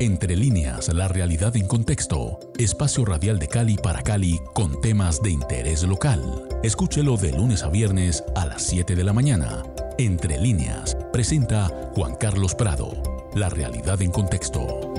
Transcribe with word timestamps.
Entre 0.00 0.36
líneas, 0.36 0.94
la 0.94 1.08
realidad 1.08 1.56
en 1.56 1.66
contexto. 1.66 2.38
Espacio 2.56 3.04
radial 3.04 3.40
de 3.40 3.48
Cali 3.48 3.76
para 3.76 4.00
Cali 4.00 4.38
con 4.54 4.80
temas 4.80 5.20
de 5.20 5.30
interés 5.30 5.82
local. 5.82 6.46
Escúchelo 6.62 7.16
de 7.16 7.32
lunes 7.32 7.64
a 7.64 7.68
viernes 7.68 8.22
a 8.36 8.46
las 8.46 8.62
7 8.62 8.94
de 8.94 9.02
la 9.02 9.12
mañana. 9.12 9.64
Entre 9.98 10.38
líneas, 10.38 10.96
presenta 11.12 11.66
Juan 11.96 12.14
Carlos 12.14 12.54
Prado. 12.54 12.92
La 13.34 13.48
realidad 13.48 14.00
en 14.00 14.12
contexto. 14.12 14.94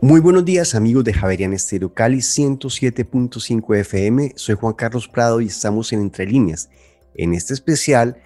Muy 0.00 0.20
buenos 0.20 0.46
días 0.46 0.74
amigos 0.74 1.04
de 1.04 1.12
Javerian 1.12 1.52
Estero 1.52 1.92
Cali 1.92 2.20
107.5 2.20 3.76
FM. 3.76 4.32
Soy 4.36 4.54
Juan 4.54 4.72
Carlos 4.72 5.08
Prado 5.08 5.42
y 5.42 5.48
estamos 5.48 5.92
en 5.92 6.00
Entre 6.00 6.24
Líneas. 6.24 6.70
En 7.14 7.34
este 7.34 7.52
especial 7.52 8.16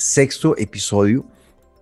sexto 0.00 0.56
episodio 0.56 1.26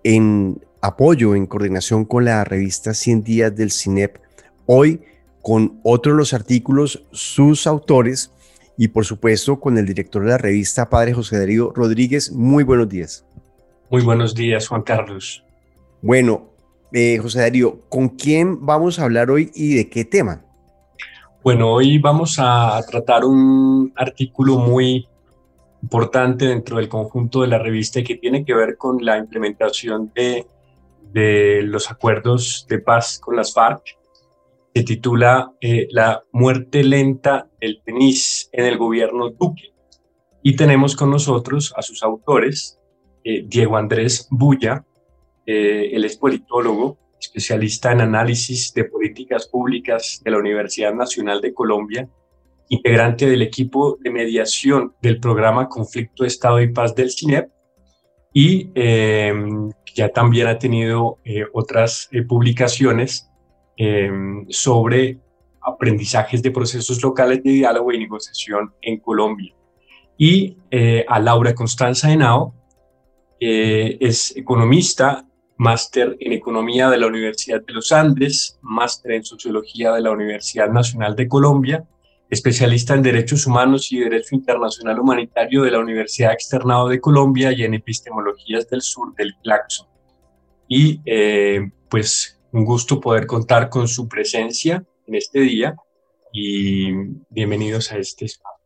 en 0.03 0.61
apoyo, 0.81 1.35
en 1.35 1.47
coordinación 1.47 2.03
con 2.03 2.25
la 2.25 2.43
revista 2.43 2.93
100 2.93 3.23
días 3.23 3.55
del 3.55 3.71
CINEP, 3.71 4.17
hoy 4.65 5.01
con 5.41 5.79
otro 5.83 6.11
de 6.11 6.17
los 6.17 6.33
artículos, 6.33 7.05
sus 7.11 7.65
autores 7.65 8.31
y 8.77 8.89
por 8.89 9.05
supuesto 9.05 9.59
con 9.59 9.77
el 9.77 9.85
director 9.85 10.23
de 10.23 10.31
la 10.31 10.37
revista, 10.37 10.89
Padre 10.89 11.13
José 11.13 11.39
Darío 11.39 11.71
Rodríguez. 11.73 12.31
Muy 12.33 12.65
buenos 12.65 12.89
días. 12.89 13.25
Muy 13.89 14.03
buenos 14.03 14.35
días, 14.35 14.67
Juan 14.67 14.81
Carlos. 14.81 15.43
Bueno, 16.01 16.49
eh, 16.91 17.19
José 17.21 17.39
Darío, 17.39 17.79
¿con 17.87 18.09
quién 18.09 18.65
vamos 18.65 18.99
a 18.99 19.05
hablar 19.05 19.31
hoy 19.31 19.49
y 19.55 19.75
de 19.75 19.89
qué 19.89 20.03
tema? 20.03 20.43
Bueno, 21.41 21.71
hoy 21.71 21.99
vamos 21.99 22.35
a 22.37 22.81
tratar 22.85 23.23
un 23.23 23.93
artículo 23.95 24.57
muy 24.57 25.07
importante 25.81 26.45
dentro 26.45 26.77
del 26.77 26.89
conjunto 26.89 27.41
de 27.41 27.47
la 27.47 27.59
revista 27.59 27.99
y 27.99 28.03
que 28.03 28.15
tiene 28.15 28.43
que 28.45 28.53
ver 28.53 28.77
con 28.77 29.03
la 29.03 29.17
implementación 29.17 30.11
de, 30.13 30.45
de 31.11 31.61
los 31.63 31.89
acuerdos 31.89 32.65
de 32.69 32.79
paz 32.79 33.19
con 33.19 33.35
las 33.35 33.53
FARC. 33.53 33.83
Se 34.73 34.83
titula 34.83 35.51
eh, 35.61 35.87
La 35.91 36.23
muerte 36.31 36.83
lenta 36.83 37.49
del 37.59 37.81
PENIS 37.83 38.49
en 38.51 38.65
el 38.65 38.77
gobierno 38.77 39.29
Duque. 39.29 39.73
Y 40.43 40.55
tenemos 40.55 40.95
con 40.95 41.09
nosotros 41.09 41.73
a 41.75 41.81
sus 41.81 42.03
autores, 42.03 42.79
eh, 43.23 43.43
Diego 43.45 43.77
Andrés 43.77 44.27
Bulla, 44.29 44.85
eh, 45.45 45.89
él 45.91 46.05
es 46.05 46.15
politólogo, 46.17 46.97
especialista 47.19 47.91
en 47.91 48.01
análisis 48.01 48.73
de 48.73 48.85
políticas 48.85 49.47
públicas 49.47 50.21
de 50.23 50.31
la 50.31 50.37
Universidad 50.37 50.93
Nacional 50.93 51.41
de 51.41 51.53
Colombia 51.53 52.07
integrante 52.69 53.27
del 53.27 53.41
equipo 53.41 53.97
de 53.99 54.11
mediación 54.11 54.93
del 55.01 55.19
programa 55.19 55.67
Conflicto, 55.67 56.23
Estado 56.23 56.61
y 56.61 56.71
Paz 56.71 56.95
del 56.95 57.11
CINEP 57.11 57.49
y 58.31 58.71
eh, 58.75 59.33
ya 59.95 60.09
también 60.09 60.47
ha 60.47 60.59
tenido 60.59 61.17
eh, 61.25 61.45
otras 61.53 62.07
eh, 62.11 62.23
publicaciones 62.23 63.25
sobre 64.49 65.21
aprendizajes 65.61 66.43
de 66.43 66.51
procesos 66.51 67.01
locales 67.01 67.41
de 67.43 67.51
diálogo 67.51 67.93
y 67.93 67.97
negociación 67.97 68.73
en 68.81 68.99
Colombia. 68.99 69.55
Y 70.17 70.57
a 71.07 71.17
Laura 71.21 71.55
Constanza 71.55 72.11
Henao, 72.11 72.53
es 73.39 74.35
economista, 74.35 75.25
máster 75.55 76.17
en 76.19 76.33
economía 76.33 76.89
de 76.89 76.97
la 76.97 77.07
Universidad 77.07 77.61
de 77.65 77.71
los 77.71 77.93
Andes, 77.93 78.59
máster 78.61 79.13
en 79.13 79.23
sociología 79.23 79.93
de 79.93 80.01
la 80.01 80.11
Universidad 80.11 80.69
Nacional 80.69 81.15
de 81.15 81.29
Colombia 81.29 81.87
especialista 82.29 82.93
en 82.93 83.01
Derechos 83.01 83.47
Humanos 83.47 83.91
y 83.91 83.99
Derecho 83.99 84.35
Internacional 84.35 84.99
Humanitario 84.99 85.63
de 85.63 85.71
la 85.71 85.79
Universidad 85.79 86.33
Externado 86.33 86.87
de 86.87 87.01
Colombia 87.01 87.51
y 87.51 87.63
en 87.63 87.73
Epistemologías 87.73 88.69
del 88.69 88.81
Sur 88.81 89.15
del 89.15 89.33
Claxon. 89.43 89.87
Y 90.67 91.01
eh, 91.05 91.71
pues 91.89 92.39
un 92.51 92.65
gusto 92.65 92.99
poder 92.99 93.25
contar 93.25 93.69
con 93.69 93.87
su 93.87 94.07
presencia 94.07 94.83
en 95.07 95.15
este 95.15 95.39
día 95.39 95.75
y 96.31 96.91
bienvenidos 97.29 97.91
a 97.91 97.97
este 97.97 98.25
espacio. 98.25 98.58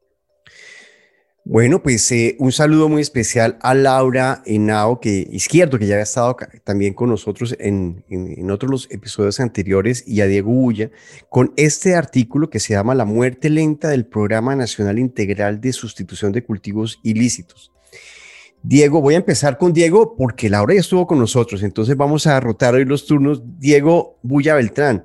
Bueno, 1.45 1.83
pues 1.83 2.09
eh, 2.13 2.37
un 2.39 2.53
saludo 2.53 2.87
muy 2.87 3.01
especial 3.01 3.57
a 3.61 3.73
Laura 3.73 4.41
Henao, 4.45 5.01
que 5.01 5.27
izquierdo, 5.29 5.77
que 5.77 5.85
ya 5.85 5.95
había 5.95 6.03
estado 6.03 6.37
también 6.63 6.93
con 6.93 7.09
nosotros 7.09 7.53
en, 7.59 8.05
en, 8.07 8.49
otros 8.49 8.87
episodios 8.89 9.41
anteriores, 9.41 10.07
y 10.07 10.21
a 10.21 10.27
Diego 10.27 10.51
Bulla, 10.51 10.89
con 11.27 11.53
este 11.57 11.95
artículo 11.95 12.49
que 12.49 12.61
se 12.61 12.73
llama 12.73 12.95
La 12.95 13.03
muerte 13.03 13.49
lenta 13.49 13.89
del 13.89 14.05
Programa 14.05 14.55
Nacional 14.55 14.99
Integral 14.99 15.59
de 15.59 15.73
Sustitución 15.73 16.31
de 16.31 16.45
Cultivos 16.45 17.01
Ilícitos. 17.03 17.73
Diego, 18.61 19.01
voy 19.01 19.15
a 19.15 19.17
empezar 19.17 19.57
con 19.57 19.73
Diego 19.73 20.15
porque 20.15 20.49
Laura 20.49 20.73
ya 20.73 20.79
estuvo 20.79 21.05
con 21.05 21.19
nosotros, 21.19 21.61
entonces 21.61 21.97
vamos 21.97 22.25
a 22.25 22.39
rotar 22.39 22.73
hoy 22.73 22.85
los 22.85 23.05
turnos. 23.05 23.41
Diego 23.59 24.17
Bulla 24.23 24.55
Beltrán, 24.55 25.03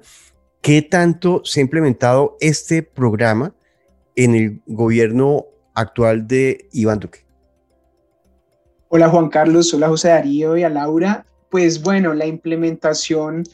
¿qué 0.62 0.82
tanto 0.82 1.42
se 1.44 1.58
ha 1.58 1.62
implementado 1.64 2.36
este 2.38 2.84
programa 2.84 3.56
en 4.14 4.36
el 4.36 4.62
gobierno 4.66 5.47
actual 5.78 6.26
de 6.26 6.68
Iván 6.72 6.98
Duque. 6.98 7.20
Hola 8.88 9.08
Juan 9.08 9.28
Carlos, 9.28 9.72
hola 9.74 9.88
José 9.88 10.08
Darío 10.08 10.56
y 10.56 10.62
a 10.62 10.68
Laura. 10.68 11.26
Pues 11.50 11.82
bueno, 11.82 12.14
la 12.14 12.26
implementación, 12.26 13.44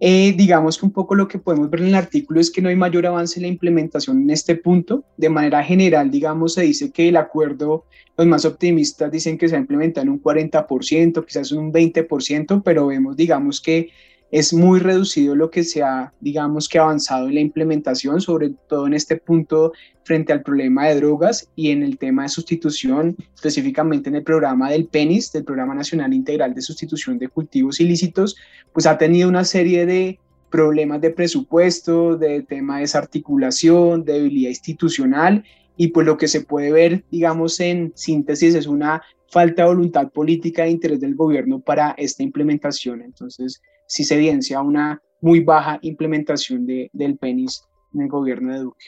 eh, 0.00 0.32
digamos 0.36 0.78
que 0.78 0.86
un 0.86 0.92
poco 0.92 1.14
lo 1.14 1.28
que 1.28 1.38
podemos 1.38 1.68
ver 1.70 1.80
en 1.80 1.88
el 1.88 1.94
artículo 1.94 2.40
es 2.40 2.50
que 2.50 2.62
no 2.62 2.68
hay 2.68 2.76
mayor 2.76 3.06
avance 3.06 3.38
en 3.38 3.42
la 3.42 3.48
implementación 3.48 4.22
en 4.22 4.30
este 4.30 4.54
punto. 4.54 5.04
De 5.16 5.28
manera 5.28 5.62
general, 5.62 6.10
digamos, 6.10 6.54
se 6.54 6.62
dice 6.62 6.90
que 6.90 7.08
el 7.08 7.16
acuerdo, 7.16 7.84
los 8.16 8.26
más 8.26 8.44
optimistas 8.44 9.10
dicen 9.10 9.36
que 9.36 9.48
se 9.48 9.56
va 9.56 9.66
a 9.68 10.00
en 10.00 10.08
un 10.08 10.22
40%, 10.22 11.26
quizás 11.26 11.52
un 11.52 11.72
20%, 11.72 12.62
pero 12.64 12.86
vemos, 12.86 13.16
digamos, 13.16 13.60
que 13.60 13.90
es 14.30 14.52
muy 14.52 14.80
reducido 14.80 15.34
lo 15.34 15.50
que 15.50 15.62
se 15.62 15.82
ha, 15.82 16.12
digamos 16.20 16.68
que 16.68 16.78
avanzado 16.78 17.28
en 17.28 17.34
la 17.34 17.40
implementación, 17.40 18.20
sobre 18.20 18.50
todo 18.68 18.86
en 18.86 18.94
este 18.94 19.16
punto 19.16 19.72
frente 20.04 20.32
al 20.32 20.42
problema 20.42 20.86
de 20.86 20.96
drogas 20.96 21.48
y 21.54 21.70
en 21.70 21.82
el 21.82 21.98
tema 21.98 22.24
de 22.24 22.28
sustitución, 22.28 23.16
específicamente 23.34 24.08
en 24.08 24.16
el 24.16 24.22
programa 24.22 24.70
del 24.70 24.86
PENIS, 24.86 25.32
del 25.32 25.44
Programa 25.44 25.74
Nacional 25.74 26.12
Integral 26.12 26.54
de 26.54 26.62
Sustitución 26.62 27.18
de 27.18 27.28
Cultivos 27.28 27.80
Ilícitos, 27.80 28.36
pues 28.72 28.86
ha 28.86 28.98
tenido 28.98 29.28
una 29.28 29.44
serie 29.44 29.86
de 29.86 30.18
problemas 30.50 31.00
de 31.00 31.10
presupuesto, 31.10 32.16
de 32.16 32.42
tema 32.42 32.76
de 32.76 32.82
desarticulación, 32.82 34.04
de 34.04 34.14
debilidad 34.14 34.50
institucional 34.50 35.44
y 35.76 35.88
pues 35.88 36.06
lo 36.06 36.16
que 36.16 36.28
se 36.28 36.42
puede 36.42 36.70
ver, 36.70 37.04
digamos, 37.10 37.58
en 37.60 37.92
síntesis 37.96 38.54
es 38.54 38.66
una 38.66 39.02
falta 39.28 39.62
de 39.62 39.68
voluntad 39.68 40.10
política 40.12 40.64
e 40.64 40.70
interés 40.70 41.00
del 41.00 41.16
gobierno 41.16 41.58
para 41.58 41.94
esta 41.98 42.22
implementación. 42.22 43.02
Entonces, 43.02 43.60
sí 43.86 44.04
se 44.04 44.14
evidencia 44.14 44.60
una 44.60 45.00
muy 45.20 45.40
baja 45.40 45.78
implementación 45.82 46.66
de, 46.66 46.90
del 46.92 47.16
PENIS 47.16 47.64
en 47.94 48.02
el 48.02 48.08
gobierno 48.08 48.52
de 48.52 48.60
Duque. 48.60 48.86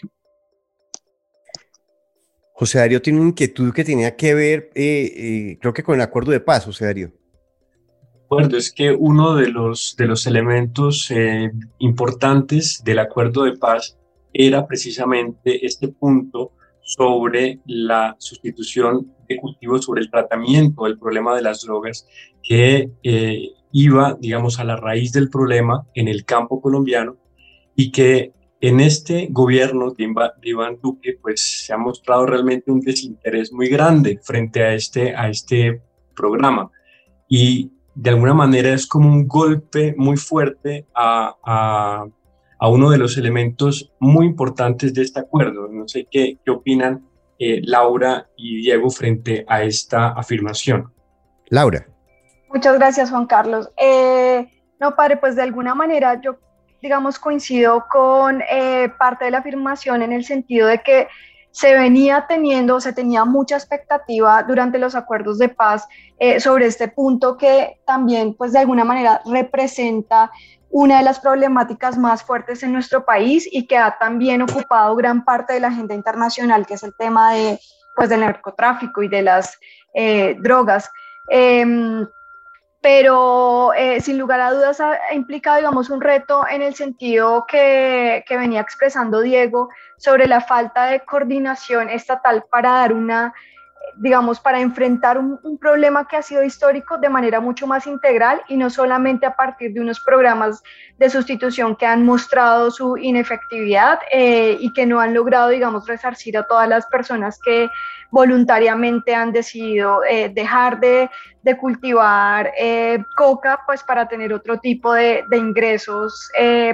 José 2.53 2.79
Darío 2.79 3.03
tiene 3.03 3.21
una 3.21 3.29
inquietud 3.29 3.73
que 3.73 3.85
tenía 3.85 4.17
que 4.17 4.35
ver, 4.35 4.71
eh, 4.75 5.13
eh, 5.15 5.59
creo 5.61 5.75
que 5.75 5.83
con 5.83 5.95
el 5.95 6.01
acuerdo 6.01 6.33
de 6.33 6.41
paz, 6.41 6.65
José 6.65 6.87
Darío. 6.87 7.13
Acuerdo, 8.25 8.57
es 8.57 8.73
que 8.73 8.93
uno 8.93 9.35
de 9.35 9.49
los, 9.49 9.95
de 9.97 10.07
los 10.07 10.27
elementos 10.27 11.11
eh, 11.11 11.53
importantes 11.79 12.83
del 12.83 12.99
acuerdo 12.99 13.45
de 13.45 13.57
paz 13.57 13.99
era 14.33 14.67
precisamente 14.67 15.65
este 15.65 15.89
punto 15.89 16.53
sobre 16.81 17.61
la 17.67 18.17
sustitución 18.19 19.13
de 19.29 19.37
cultivos, 19.37 19.85
sobre 19.85 20.03
el 20.03 20.11
tratamiento 20.11 20.85
del 20.85 20.99
problema 20.99 21.35
de 21.35 21.43
las 21.43 21.63
drogas, 21.63 22.07
que 22.43 22.91
iba, 23.73 24.17
digamos, 24.21 24.59
a 24.59 24.65
la 24.65 24.77
raíz 24.77 25.13
del 25.13 25.29
problema 25.29 25.87
en 25.95 26.09
el 26.09 26.25
campo 26.25 26.61
colombiano 26.61 27.17
y 27.75 27.91
que 27.93 28.33
en 28.61 28.81
este 28.81 29.29
gobierno 29.31 29.91
de 29.91 30.11
Iván 30.43 30.79
Duque, 30.83 31.19
pues 31.21 31.65
se 31.67 31.75
ha 31.75 31.77
mostrado 31.77 32.25
realmente 32.25 32.73
un 32.73 32.81
desinterés 32.81 33.53
muy 33.53 33.69
grande 33.69 34.19
frente 34.23 34.63
a 34.63 34.73
este, 34.73 35.15
a 35.15 35.29
este 35.29 35.83
programa. 36.15 36.71
Y 37.29 37.71
de 37.95 38.11
alguna 38.11 38.33
manera 38.33 38.73
es 38.73 38.87
como 38.87 39.09
un 39.09 39.29
golpe 39.29 39.95
muy 39.99 40.17
fuerte 40.17 40.87
a, 40.95 41.37
a, 41.45 42.07
a 42.59 42.69
uno 42.69 42.91
de 42.91 42.99
los 42.99 43.19
elementos 43.19 43.93
muy 44.01 44.27
importantes 44.27 44.95
de 44.95 45.03
este 45.03 45.21
acuerdo. 45.21 45.69
No 45.69 45.87
sé 45.87 46.09
qué, 46.11 46.39
qué 46.43 46.51
opinan 46.51 47.07
eh, 47.39 47.61
Laura 47.65 48.29
y 48.37 48.57
Diego 48.59 48.91
frente 48.91 49.45
a 49.49 49.63
esta 49.63 50.09
afirmación. 50.09 50.93
Laura. 51.49 51.87
Muchas 52.53 52.75
gracias, 52.75 53.11
Juan 53.11 53.27
Carlos. 53.27 53.71
Eh, 53.77 54.49
no, 54.81 54.95
padre, 54.95 55.17
pues 55.17 55.37
de 55.37 55.43
alguna 55.43 55.75
manera 55.75 56.21
yo, 56.21 56.37
digamos, 56.83 57.19
coincido 57.19 57.85
con 57.91 58.43
eh, 58.51 58.91
parte 58.99 59.27
de 59.27 59.31
la 59.31 59.39
afirmación 59.39 60.03
en 60.03 60.13
el 60.13 60.25
sentido 60.25 60.69
de 60.69 60.81
que 60.83 61.09
se 61.51 61.75
venía 61.75 62.27
teniendo, 62.29 62.81
se 62.81 62.93
tenía 62.93 63.25
mucha 63.25 63.57
expectativa 63.57 64.43
durante 64.43 64.79
los 64.79 64.95
acuerdos 64.95 65.39
de 65.39 65.49
paz 65.49 65.89
eh, 66.19 66.39
sobre 66.39 66.67
este 66.67 66.89
punto 66.89 67.39
que 67.39 67.81
también, 67.87 68.35
pues 68.35 68.53
de 68.53 68.59
alguna 68.59 68.85
manera, 68.85 69.23
representa 69.25 70.31
una 70.79 70.99
de 70.99 71.05
las 71.05 71.21
problemáticas 71.21 71.97
más 71.97 72.23
fuertes 72.23 72.63
en 72.63 72.71
nuestro 72.71 73.07
país 73.07 73.49
y 73.51 73.67
que 73.67 73.79
ha 73.79 73.97
también 73.99 74.43
ocupado 74.43 74.95
gran 74.95 75.25
parte 75.25 75.55
de 75.55 75.61
la 75.61 75.69
agenda 75.69 75.95
internacional, 75.95 76.67
que 76.67 76.75
es 76.75 76.83
el 76.83 76.95
tema 76.99 77.33
de, 77.33 77.59
pues, 77.95 78.11
del 78.11 78.21
narcotráfico 78.21 79.03
y 79.03 79.09
de 79.09 79.23
las 79.23 79.59
drogas. 80.43 80.91
Em, 81.31 82.07
pero 82.83 83.73
eh, 83.75 84.03
sin 84.03 84.19
lugar 84.19 84.39
a 84.41 84.53
dudas 84.53 84.79
ha, 84.81 85.15
implicado, 85.15 85.57
digamos, 85.57 85.89
un 85.89 86.03
reto 86.03 86.47
en 86.47 86.61
el 86.61 86.75
sentido 86.75 87.47
que, 87.49 88.23
venía 88.29 88.61
expresando 88.61 89.23
Diego 89.23 89.71
sobre 89.97 90.29
la 90.29 90.43
falta 90.43 90.87
de 90.87 91.01
coordinación 91.01 91.89
estatal 91.89 92.45
para 92.51 92.71
dar 92.73 92.93
una 92.93 93.33
digamos, 93.99 94.41
para 94.41 94.61
enfrentar 94.61 95.19
un, 95.19 95.39
problema 95.59 96.07
que 96.07 96.17
ha 96.17 96.23
sido 96.23 96.43
histórico 96.43 96.99
de 96.99 97.09
manera 97.09 97.41
mucho 97.41 97.67
más 97.67 97.87
integral 97.87 98.43
y 98.49 98.57
no 98.57 98.69
solamente 98.69 99.25
a 99.25 99.35
partir 99.35 99.73
de 99.73 99.81
unos 99.81 100.01
programas 100.01 100.63
de 100.99 101.09
sustitución 101.09 101.77
que 101.77 101.87
han 101.87 102.05
mostrado 102.05 102.71
su 102.71 102.97
inefectividad 102.99 103.99
eh, 104.13 104.57
y 104.61 104.73
que 104.73 104.87
no 104.87 105.01
han 105.01 105.15
logrado, 105.15 105.49
digamos, 105.49 105.87
resarcir 105.87 106.37
a 106.37 106.47
todas 106.47 106.69
las 106.69 106.87
personas 106.87 107.39
que 107.45 107.69
voluntariamente 108.11 109.15
han 109.15 109.33
decidido 109.33 110.05
eh, 110.05 110.29
dejar 110.29 110.79
de, 110.79 111.11
cultivar 111.59 112.53
eh, 112.59 112.99
coca, 113.17 113.61
pues 113.67 113.83
para 113.83 114.09
tener 114.09 114.33
otro 114.33 114.59
tipo 114.59 114.93
de, 114.93 115.25
de 115.31 115.37
ingresos 115.37 116.29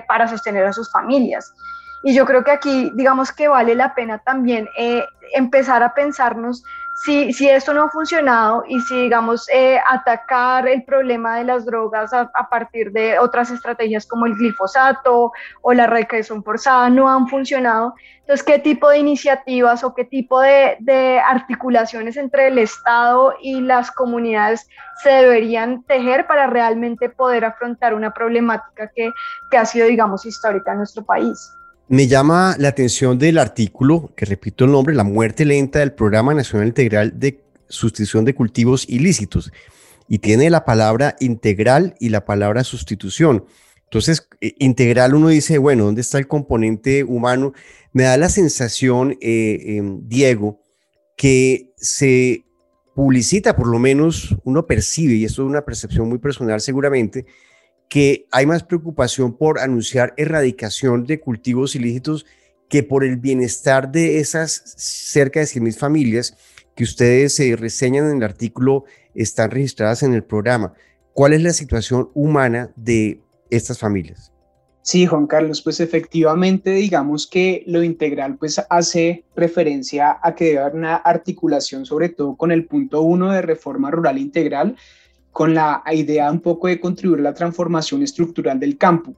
para 0.09 0.27
sostener 0.27 0.65
a 0.65 0.73
sus 0.73 0.91
familias. 0.91 1.53
Y 2.05 2.15
yo 2.15 2.25
creo 2.25 2.43
que 2.43 2.51
aquí, 2.51 2.91
digamos 2.95 3.31
que 3.33 3.49
vale 3.49 3.75
la 3.75 3.95
pena 3.95 4.19
también 4.19 4.69
empezar 5.35 5.83
a 5.83 5.95
pensarnos 5.95 6.65
si, 6.95 7.49
esto 7.49 7.73
no 7.73 7.85
ha 7.85 7.91
funcionado 7.91 8.65
y 8.69 8.81
si, 8.81 9.03
digamos, 9.03 9.49
eh, 9.49 9.81
atacar 9.89 10.69
el 10.69 10.85
problema 10.85 11.39
de 11.39 11.45
las 11.45 11.65
drogas 11.65 12.13
a, 12.13 12.31
partir 12.51 12.93
de 12.93 13.19
otras 13.19 13.51
estrategias 13.51 14.07
como 14.07 14.27
el 14.27 14.35
glifosato 14.35 15.33
o 15.63 15.73
la 15.73 15.87
recreación 15.87 16.45
forzada 16.45 16.91
no 16.91 17.09
han 17.09 17.29
funcionado, 17.29 17.95
entonces, 18.21 18.45
¿qué 18.45 18.59
tipo 18.59 18.89
de 18.89 18.99
iniciativas 18.99 19.83
o 19.83 19.95
qué 19.95 20.05
tipo 20.05 20.41
de, 20.41 20.77
de 20.81 21.19
articulaciones 21.19 22.17
entre 22.17 22.49
el 22.49 22.59
Estado 22.59 23.35
y 23.43 23.61
las 23.61 23.91
comunidades 23.91 24.69
se 25.03 25.11
deberían 25.11 25.83
tejer 25.85 26.27
para 26.27 26.47
realmente 26.47 27.09
poder 27.09 27.45
afrontar 27.45 27.95
una 27.95 28.13
problemática 28.13 28.91
que, 28.95 29.11
que 29.51 29.59
ha 29.59 29.65
sido, 29.65 29.89
digamos, 29.89 30.25
histórica 30.25 30.73
en 30.73 30.79
nuestro 30.79 31.05
país? 31.05 31.57
Me 31.89 32.07
llama 32.07 32.57
la 32.59 32.69
atención 32.69 33.19
del 33.19 33.39
artículo, 33.39 34.13
que 34.17 34.25
repito 34.25 34.65
el 34.65 34.73
nombre, 34.73 34.95
La 34.95 35.05
muerte 35.05 35.45
lenta 35.45 35.81
del 35.81 35.93
Programa 35.93 36.33
Nacional 36.33 36.69
Integral 36.69 37.19
de 37.19 37.41
Sustitución 37.69 38.25
de 38.25 38.35
Cultivos 38.35 38.89
Ilícitos. 38.89 39.53
Y 40.09 40.19
tiene 40.19 40.49
la 40.49 40.65
palabra 40.65 41.17
integral 41.21 41.95
y 41.99 42.09
la 42.09 42.25
palabra 42.25 42.65
sustitución. 42.65 43.45
Entonces, 43.85 44.27
eh, 44.41 44.55
integral 44.59 45.15
uno 45.15 45.29
dice, 45.29 45.59
bueno, 45.59 45.85
¿dónde 45.85 46.01
está 46.01 46.19
el 46.19 46.29
componente 46.29 47.05
humano? 47.05 47.53
Me 47.93 48.05
da 48.05 48.17
la 48.17 48.31
sensación, 48.31 49.19
eh, 49.21 49.77
em, 49.77 50.09
Diego, 50.09 50.63
que 51.17 51.73
se 51.77 52.45
publicita, 52.95 53.55
por 53.55 53.67
lo 53.67 53.79
menos 53.79 54.37
uno 54.45 54.67
percibe, 54.67 55.15
y 55.15 55.25
esto 55.25 55.43
es 55.43 55.49
una 55.49 55.65
percepción 55.65 56.09
muy 56.09 56.19
personal 56.19 56.61
seguramente, 56.61 57.27
que 57.93 58.27
hay 58.31 58.47
más 58.47 58.63
preocupación 58.63 59.37
por 59.37 59.59
anunciar 59.59 60.15
erradicación 60.17 61.05
de 61.05 61.21
cultivos 61.21 61.77
ilícitos 61.77 62.25
que 62.71 62.83
por 62.83 63.05
el 63.05 63.19
bienestar 63.19 63.93
de 63.93 64.19
esas 64.19 64.63
cerca 64.79 65.41
de 65.41 65.47
100.000 65.47 65.77
familias 65.77 66.35
que 66.75 66.85
ustedes 66.85 67.35
se 67.35 67.55
reseñan 67.55 68.09
en 68.09 68.17
el 68.17 68.23
artículo 68.23 68.87
están 69.15 69.51
registradas 69.51 70.03
en 70.03 70.15
el 70.15 70.25
programa. 70.25 70.73
¿Cuál 71.13 71.35
es 71.35 71.43
la 71.43 71.53
situación 71.53 72.09
humana 72.15 72.73
de 72.77 73.21
estas 73.51 73.79
familias? 73.79 74.33
Sí, 74.81 75.05
Juan 75.05 75.27
Carlos, 75.27 75.61
pues 75.61 75.79
efectivamente 75.79 76.71
digamos 76.71 77.27
que 77.27 77.63
lo 77.67 77.83
integral 77.83 78.39
pues 78.39 78.59
hace 78.71 79.27
referencia 79.37 80.19
a 80.23 80.35
que 80.35 80.47
debe 80.47 80.61
haber 80.61 80.77
una 80.77 80.97
articulación 80.97 81.85
sobre 81.85 82.09
todo 82.09 82.37
con 82.37 82.53
el 82.53 82.65
punto 82.65 83.03
uno 83.03 83.31
de 83.33 83.43
reforma 83.43 83.91
rural 83.91 84.17
integral 84.17 84.77
con 85.33 85.55
la 85.55 85.83
idea 85.93 86.31
un 86.31 86.41
poco 86.41 86.69
de 86.69 86.79
contribuir 86.79 87.21
a 87.21 87.25
la 87.25 87.35
transformación 87.35 88.03
estructural 88.03 88.61
del 88.61 88.77
campo, 88.77 89.15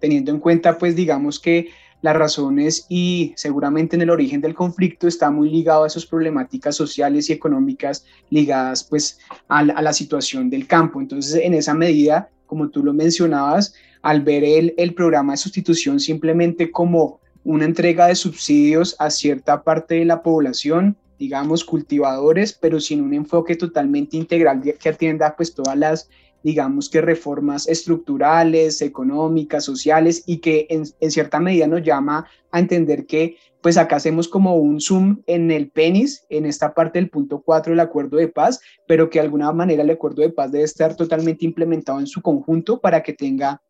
teniendo 0.00 0.30
en 0.30 0.40
cuenta, 0.40 0.78
pues, 0.78 0.96
digamos 0.96 1.38
que 1.38 1.68
las 2.00 2.16
razones 2.16 2.86
y 2.88 3.32
seguramente 3.36 3.96
en 3.96 4.02
el 4.02 4.10
origen 4.10 4.40
del 4.40 4.54
conflicto 4.54 5.08
está 5.08 5.30
muy 5.30 5.50
ligado 5.50 5.84
a 5.84 5.88
esas 5.88 6.06
problemáticas 6.06 6.76
sociales 6.76 7.28
y 7.28 7.32
económicas 7.32 8.04
ligadas, 8.30 8.84
pues, 8.84 9.18
a 9.48 9.62
la, 9.62 9.92
situación 9.92 10.48
del 10.48 10.66
campo. 10.66 11.00
Entonces, 11.00 11.40
en 11.42 11.54
esa 11.54 11.74
medida, 11.74 12.30
como 12.46 12.70
tú 12.70 12.82
lo 12.82 12.94
mencionabas, 12.94 13.74
al 14.00 14.22
ver 14.22 14.44
el, 14.44 14.74
el 14.78 14.94
programa 14.94 15.32
de 15.32 15.38
sustitución 15.38 15.98
simplemente 15.98 16.70
como 16.70 17.20
una 17.44 17.64
entrega 17.64 18.06
de 18.06 18.14
subsidios 18.14 18.94
a 18.98 19.10
cierta 19.10 19.62
parte 19.62 19.96
de 19.96 20.04
la 20.04 20.22
población, 20.22 20.96
digamos, 21.18 21.64
cultivadores, 21.64 22.52
pero 22.52 22.80
sin 22.80 23.02
un 23.02 23.14
enfoque 23.14 23.56
totalmente 23.56 24.16
integral 24.16 24.62
que 24.62 24.88
atienda 24.88 25.34
pues 25.36 25.54
todas 25.54 25.76
las, 25.76 26.08
digamos 26.42 26.88
que 26.88 27.00
reformas 27.00 27.68
estructurales, 27.68 28.80
económicas, 28.82 29.64
sociales 29.64 30.22
y 30.26 30.38
que 30.38 30.66
en, 30.70 30.86
cierta 31.10 31.40
medida 31.40 31.66
nos 31.66 31.82
llama 31.82 32.26
a 32.50 32.58
entender 32.58 33.06
que 33.06 33.36
pues 33.60 33.76
acá 33.76 33.96
hacemos 33.96 34.28
como 34.28 34.54
un 34.54 34.80
zoom 34.80 35.22
en 35.26 35.50
el 35.50 35.70
penis, 35.70 36.24
en 36.30 36.46
esta 36.46 36.74
parte 36.74 37.00
del 37.00 37.10
punto 37.10 37.42
4 37.44 37.72
del 37.72 37.80
acuerdo 37.80 38.16
de 38.16 38.28
paz, 38.28 38.60
pero 38.86 39.10
que 39.10 39.18
de 39.18 39.24
alguna 39.24 39.52
manera 39.52 39.82
el 39.82 39.90
acuerdo 39.90 40.22
de 40.22 40.30
paz 40.30 40.52
debe 40.52 40.64
estar 40.64 40.94
totalmente 40.94 41.44
implementado 41.44 41.98
en 41.98 42.06
su 42.06 42.22
conjunto 42.22 42.80
para 42.80 43.02
que 43.02 43.14
tenga, 43.14 43.60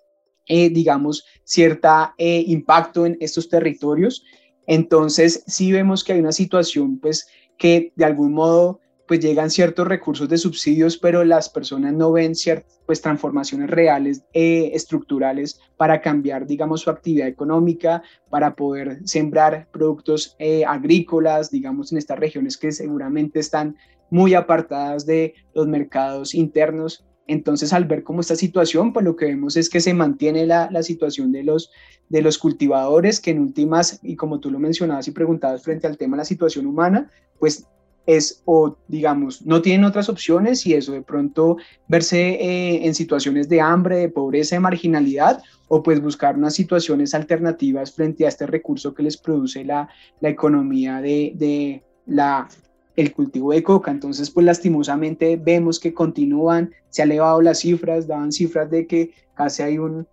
eh, 0.47 0.69
digamos, 0.69 1.25
cierta 1.43 2.15
eh, 2.19 2.44
impacto 2.47 3.06
en 3.06 3.17
estos 3.19 3.49
territorios 3.49 4.25
entonces, 4.69 5.43
sí 5.47 5.73
vemos 5.73 6.05
que 6.05 6.12
hay 6.12 6.20
una 6.20 6.31
situación, 6.31 6.99
pues, 7.00 7.26
que 7.56 7.91
de 7.97 8.05
algún 8.05 8.35
modo, 8.35 8.81
pues, 9.06 9.19
llegan 9.19 9.49
ciertos 9.49 9.88
recursos 9.88 10.29
de 10.29 10.37
subsidios, 10.37 10.99
pero 10.99 11.25
las 11.25 11.49
personas 11.49 11.94
no 11.94 12.12
ven 12.12 12.35
ciertas, 12.35 12.79
pues, 12.85 13.00
transformaciones 13.00 13.70
reales, 13.70 14.25
eh, 14.35 14.70
estructurales, 14.75 15.59
para 15.79 16.03
cambiar, 16.03 16.47
digamos, 16.47 16.82
su 16.82 16.91
actividad 16.91 17.29
económica, 17.29 18.03
para 18.29 18.55
poder 18.55 18.99
sembrar 19.05 19.69
productos 19.73 20.37
eh, 20.38 20.67
agrícolas, 20.67 21.50
digamos, 21.50 21.91
en 21.91 21.99
estas 21.99 22.19
regiones 22.19 22.59
que 22.59 22.70
seguramente 22.70 23.41
están 23.41 23.75
muy 24.11 24.35
apartadas 24.35 25.06
de 25.06 25.32
los 25.55 25.67
mercados 25.67 26.35
internos 26.35 27.07
entonces, 27.29 27.73
al 27.73 27.85
ver 27.85 28.03
cómo 28.03 28.21
esta 28.21 28.35
situación, 28.35 28.93
pues 28.93 29.05
lo 29.05 29.15
que 29.15 29.27
vemos 29.27 29.57
es 29.57 29.69
que 29.69 29.81
se 29.81 29.95
mantiene 29.95 30.47
la, 30.47 30.71
la, 30.71 30.83
situación 30.83 31.31
de 31.31 31.45
los, 31.45 31.71
de 32.09 32.23
los 32.23 32.39
cultivadores, 32.39 33.21
que 33.21 33.31
en 33.31 33.41
últimas, 33.41 34.01
y 34.03 34.17
como 34.17 34.41
tú 34.41 34.51
lo 34.51 34.59
mencionabas 34.59 35.07
y 35.07 35.13
preguntabas 35.13 35.63
frente 35.63 35.87
al 35.87 35.99
tema 35.99 36.17
de 36.17 36.23
la 36.23 36.25
situación 36.25 36.67
humana, 36.67 37.11
pues 37.39 37.67
es 38.07 38.43
o 38.47 38.79
digamos, 38.89 39.44
no 39.44 39.61
tienen 39.61 39.85
otras 39.85 40.08
opciones 40.08 40.65
y 40.65 40.73
eso 40.73 40.93
de 40.93 41.03
pronto 41.03 41.58
verse 41.89 42.19
eh, 42.41 42.87
en 42.87 42.94
situaciones 42.94 43.51
de 43.51 43.61
hambre, 43.61 43.99
de 43.99 44.08
pobreza, 44.08 44.56
de 44.56 44.61
marginalidad, 44.61 45.43
o 45.69 45.82
pues 45.82 46.01
buscar 46.01 46.35
unas 46.35 46.55
situaciones 46.55 47.15
alternativas 47.15 47.93
frente 47.93 48.25
a 48.25 48.29
este 48.29 48.47
recurso 48.47 48.94
que 48.94 49.03
les 49.03 49.19
produce 49.19 49.63
la, 49.63 49.91
la 50.20 50.31
economía 50.31 51.03
de, 51.03 51.32
de 51.35 51.85
la 52.06 52.49
el 52.98 53.12
cultivo 53.12 53.52
de 53.52 53.62
coca. 53.62 53.93
Entonces, 53.93 54.28
pues 54.28 54.44
lastimosamente 54.44 55.36
vemos 55.36 55.78
que 55.78 55.94
continúan, 55.94 56.74
se 56.90 57.00
ha 57.00 57.05
elevado 57.05 57.40
las 57.40 57.60
cifras, 57.60 58.08
daban 58.08 58.32
cifras 58.32 58.69
de 58.70 58.88
que 58.88 59.12
casi 59.34 59.62
hay 59.62 59.78
un, 59.78 60.05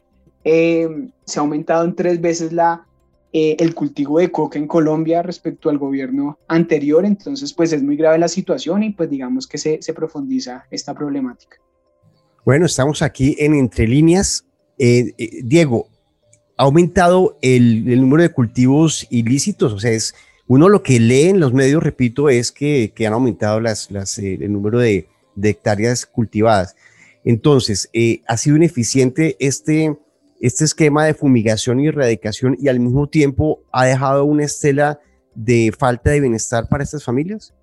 eh, 0.44 0.88
se 1.26 1.40
ha 1.40 1.42
aumentado 1.42 1.84
en 1.84 1.96
tres 1.96 2.22
veces 2.22 2.54
la, 2.54 2.86
eh, 3.34 3.58
el 3.60 3.74
cultivo 3.74 4.20
de 4.20 4.32
coca 4.32 4.60
en 4.60 4.68
Colombia 4.68 5.24
respecto 5.24 5.72
al 5.72 5.80
gobierno 5.80 6.38
anterior. 6.48 7.06
Entonces, 7.06 7.52
pues 7.54 7.74
es 7.74 7.82
muy 7.82 7.96
grave 7.96 8.20
la 8.20 8.28
situación 8.28 8.84
y 8.84 8.92
pues 8.92 9.10
digamos 9.10 9.48
que 9.48 9.58
se, 9.58 9.82
se 9.82 9.94
profundiza 9.94 10.66
esta 10.70 10.94
problemática. 10.94 11.58
Bueno, 12.46 12.68
estamos 12.68 13.02
aquí 13.02 13.36
en 13.40 13.56
Entre 13.56 13.88
Líneas. 13.88 14.46
Eh, 14.78 15.12
Diego, 15.44 15.88
¿ha 16.56 16.66
aumentado 16.66 17.40
el, 17.42 17.92
el 17.92 18.02
número 18.02 18.22
de 18.22 18.30
cultivos 18.30 19.08
ilícitos? 19.10 19.74
O 19.74 19.80
sea, 19.80 19.90
es 19.90 20.14
uno 20.48 20.70
lo 20.70 20.84
que 20.84 21.00
lee 21.00 21.30
en 21.30 21.40
los 21.40 21.54
medios, 21.54 21.82
repito, 21.82 22.30
es 22.30 22.52
que, 22.52 22.94
han 23.06 23.14
aumentado 23.14 23.60
eh, 23.60 24.38
el 24.42 24.54
número 24.54 24.80
de, 24.80 25.08
hectáreas 25.42 26.06
cultivadas. 26.06 26.76
Entonces, 27.24 27.90
eh, 27.94 28.22
¿ha 28.28 28.38
sido 28.38 28.56
ineficiente 28.56 29.36
este, 29.40 29.98
este 30.40 30.66
esquema 30.66 31.06
de 31.06 31.16
fumigación 31.16 31.80
y 31.80 31.88
erradicación 31.88 32.56
y 32.60 32.68
al 32.68 32.80
mismo 32.80 33.08
tiempo 33.08 33.64
ha 33.72 33.86
dejado 33.86 34.26
una 34.26 34.44
estela 34.44 35.00
de 35.34 35.74
falta 35.78 36.12
de 36.12 36.22
bienestar 36.22 36.70
para 36.70 36.84
estas 36.84 37.04
familias? 37.04 37.54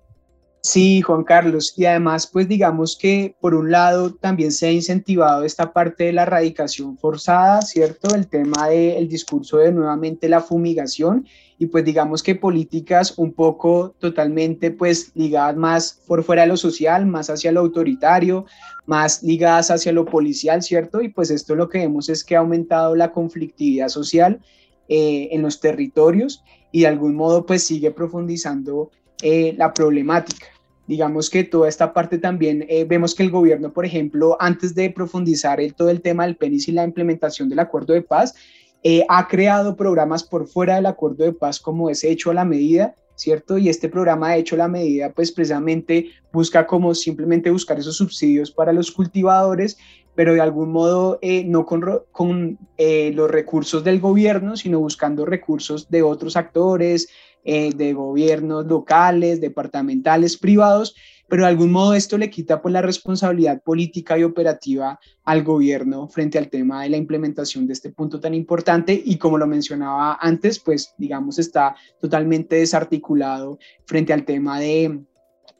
Sí, 0.65 1.01
Juan 1.01 1.25
Carlos, 1.25 1.73
y 1.75 1.85
además, 1.85 2.25
pues 2.25 2.47
digamos 2.47 2.97
que 2.97 3.35
por 3.41 3.53
un 3.53 3.69
lado 3.69 4.13
también 4.13 4.49
se 4.53 4.67
ha 4.67 4.71
incentivado 4.71 5.43
esta 5.43 5.73
parte 5.73 6.05
de 6.05 6.13
la 6.13 6.21
erradicación 6.21 6.97
forzada, 6.97 7.61
¿cierto? 7.63 8.15
El 8.15 8.27
tema 8.27 8.69
del 8.69 9.09
discurso 9.09 9.57
de 9.57 9.73
nuevamente 9.73 10.29
la 10.29 10.39
fumigación 10.39 11.27
y 11.63 11.67
pues 11.67 11.85
digamos 11.85 12.21
que 12.21 12.35
políticas 12.35 13.17
un 13.17 13.31
poco 13.31 13.95
totalmente 13.97 14.69
pues 14.69 15.11
ligadas 15.15 15.55
más 15.55 16.01
por 16.05 16.21
fuera 16.21 16.41
de 16.41 16.49
lo 16.49 16.57
social, 16.57 17.05
más 17.05 17.29
hacia 17.29 17.53
lo 17.53 17.61
autoritario, 17.61 18.45
más 18.85 19.23
ligadas 19.23 19.71
hacia 19.71 19.93
lo 19.93 20.03
policial, 20.03 20.61
¿cierto? 20.61 21.01
Y 21.01 21.07
pues 21.07 21.31
esto 21.31 21.55
lo 21.55 21.69
que 21.69 21.79
vemos 21.79 22.09
es 22.09 22.25
que 22.25 22.35
ha 22.35 22.39
aumentado 22.39 22.95
la 22.95 23.13
conflictividad 23.13 23.87
social 23.87 24.41
eh, 24.89 25.29
en 25.31 25.41
los 25.41 25.61
territorios 25.61 26.43
y 26.73 26.81
de 26.81 26.87
algún 26.87 27.15
modo 27.15 27.45
pues 27.45 27.63
sigue 27.63 27.91
profundizando 27.91 28.91
eh, 29.21 29.55
la 29.57 29.73
problemática. 29.73 30.47
Digamos 30.85 31.29
que 31.29 31.45
toda 31.45 31.69
esta 31.69 31.93
parte 31.93 32.17
también 32.17 32.65
eh, 32.67 32.83
vemos 32.83 33.15
que 33.15 33.23
el 33.23 33.31
gobierno, 33.31 33.71
por 33.71 33.85
ejemplo, 33.85 34.35
antes 34.41 34.75
de 34.75 34.89
profundizar 34.89 35.61
el, 35.61 35.75
todo 35.75 35.89
el 35.89 36.01
tema 36.01 36.25
del 36.25 36.35
PENIS 36.35 36.67
y 36.67 36.71
la 36.73 36.83
implementación 36.83 37.47
del 37.47 37.59
acuerdo 37.59 37.93
de 37.93 38.01
paz, 38.01 38.35
eh, 38.83 39.05
ha 39.09 39.27
creado 39.27 39.75
programas 39.75 40.23
por 40.23 40.47
fuera 40.47 40.75
del 40.75 40.85
acuerdo 40.85 41.23
de 41.23 41.33
paz 41.33 41.59
como 41.59 41.89
ese 41.89 42.11
hecho 42.11 42.31
a 42.31 42.33
la 42.33 42.45
medida, 42.45 42.95
¿cierto? 43.15 43.57
Y 43.57 43.69
este 43.69 43.89
programa 43.89 44.31
de 44.31 44.39
hecho 44.39 44.55
a 44.55 44.59
la 44.59 44.67
medida, 44.67 45.11
pues 45.11 45.31
precisamente 45.31 46.09
busca 46.31 46.65
como 46.67 46.93
simplemente 46.93 47.51
buscar 47.51 47.79
esos 47.79 47.97
subsidios 47.97 48.51
para 48.51 48.73
los 48.73 48.91
cultivadores, 48.91 49.77
pero 50.15 50.33
de 50.33 50.41
algún 50.41 50.71
modo 50.71 51.19
eh, 51.21 51.43
no 51.43 51.65
con, 51.65 51.83
con 52.11 52.59
los 52.77 53.31
recursos 53.31 53.83
del 53.83 53.99
gobierno, 53.99 54.57
sino 54.57 54.79
buscando 54.79 55.25
recursos 55.25 55.89
de 55.89 56.03
otros 56.03 56.35
actores, 56.35 57.07
eh, 57.45 57.73
de 57.75 57.91
gobiernos 57.91 58.65
locales, 58.67 59.41
departamentales, 59.41 60.37
privados, 60.37 60.95
pero 61.33 61.45
de 61.45 61.49
algún 61.49 61.71
modo 61.71 61.95
esto 61.95 62.15
le 62.19 62.29
quita 62.29 62.61
pues 62.61 62.71
la 62.71 62.83
responsabilidad 62.83 63.59
política 63.63 64.19
y 64.19 64.23
operativa 64.23 64.99
al 65.23 65.41
gobierno 65.41 66.07
frente 66.07 66.37
al 66.37 66.47
tema 66.47 66.83
de 66.83 66.89
la 66.89 66.97
implementación 66.97 67.65
de 67.65 67.73
este 67.73 67.89
punto 67.91 68.19
tan 68.19 68.35
importante. 68.35 69.01
Y 69.03 69.17
como 69.17 69.39
lo 69.39 69.47
mencionaba 69.47 70.19
antes, 70.21 70.59
pues 70.59 70.93
digamos 70.95 71.39
está 71.39 71.75
totalmente 71.99 72.57
desarticulado 72.57 73.57
frente 73.87 74.13
al 74.13 74.25
tema 74.25 74.59
de 74.59 75.01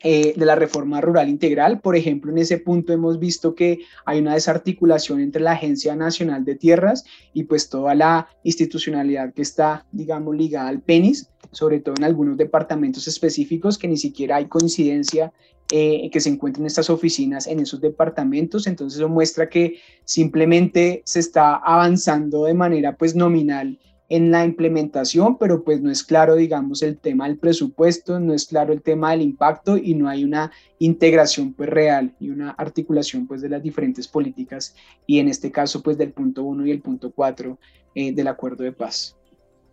eh, 0.06 0.34
de 0.36 0.44
la 0.44 0.54
reforma 0.54 1.00
rural 1.00 1.30
integral. 1.30 1.80
Por 1.80 1.96
ejemplo, 1.96 2.30
en 2.30 2.36
ese 2.36 2.58
punto 2.58 2.92
hemos 2.92 3.18
visto 3.18 3.54
que 3.54 3.78
hay 4.04 4.18
una 4.18 4.34
desarticulación 4.34 5.18
entre 5.20 5.40
la 5.40 5.52
Agencia 5.52 5.96
Nacional 5.96 6.44
de 6.44 6.56
Tierras 6.56 7.04
y 7.32 7.44
pues 7.44 7.70
toda 7.70 7.94
la 7.94 8.28
institucionalidad 8.42 9.32
que 9.32 9.40
está, 9.40 9.86
digamos, 9.92 10.36
ligada 10.36 10.68
al 10.68 10.82
PENIS, 10.82 11.30
sobre 11.52 11.80
todo 11.80 11.94
en 11.96 12.04
algunos 12.04 12.36
departamentos 12.36 13.08
específicos 13.08 13.78
que 13.78 13.88
ni 13.88 13.96
siquiera 13.96 14.36
hay 14.36 14.44
coincidencia 14.44 15.32
eh, 15.72 16.10
que 16.12 16.20
se 16.20 16.28
encuentren 16.28 16.66
estas 16.66 16.90
oficinas 16.90 17.46
en 17.46 17.60
esos 17.60 17.80
departamentos. 17.80 18.66
Entonces 18.66 18.98
eso 18.98 19.08
muestra 19.08 19.48
que 19.48 19.78
simplemente 20.04 21.00
se 21.06 21.20
está 21.20 21.56
avanzando 21.56 22.44
de 22.44 22.52
manera 22.52 22.94
pues 22.94 23.14
nominal 23.14 23.78
en 24.14 24.30
la 24.30 24.44
implementación, 24.44 25.38
pero 25.38 25.64
pues 25.64 25.80
no 25.80 25.90
es 25.90 26.04
claro, 26.04 26.36
digamos, 26.36 26.82
el 26.82 26.98
tema 26.98 27.26
del 27.26 27.36
presupuesto, 27.36 28.20
no 28.20 28.32
es 28.32 28.46
claro 28.46 28.72
el 28.72 28.80
tema 28.80 29.10
del 29.10 29.22
impacto 29.22 29.76
y 29.76 29.96
no 29.96 30.08
hay 30.08 30.22
una 30.22 30.52
integración 30.78 31.52
pues 31.52 31.68
real 31.68 32.14
y 32.20 32.30
una 32.30 32.50
articulación 32.50 33.26
pues 33.26 33.40
de 33.40 33.48
las 33.48 33.60
diferentes 33.60 34.06
políticas 34.06 34.76
y 35.04 35.18
en 35.18 35.26
este 35.26 35.50
caso 35.50 35.82
pues 35.82 35.98
del 35.98 36.12
punto 36.12 36.44
1 36.44 36.64
y 36.64 36.70
el 36.70 36.80
punto 36.80 37.10
4 37.10 37.58
eh, 37.96 38.12
del 38.12 38.28
acuerdo 38.28 38.62
de 38.62 38.70
paz. 38.70 39.16